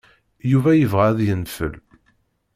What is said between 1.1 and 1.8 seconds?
yenfel.